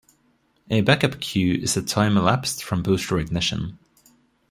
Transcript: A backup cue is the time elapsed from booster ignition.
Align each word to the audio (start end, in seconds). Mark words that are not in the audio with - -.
A 0.71 0.81
backup 0.81 1.19
cue 1.19 1.59
is 1.61 1.75
the 1.75 1.83
time 1.83 2.17
elapsed 2.17 2.63
from 2.63 2.81
booster 2.81 3.19
ignition. 3.19 3.77